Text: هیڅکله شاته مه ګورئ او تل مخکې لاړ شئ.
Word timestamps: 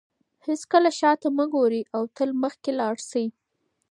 هیڅکله 0.45 0.89
شاته 0.99 1.27
مه 1.37 1.45
ګورئ 1.53 1.81
او 1.95 2.03
تل 2.15 2.29
مخکې 2.43 2.71
لاړ 2.79 2.95
شئ. 3.09 3.27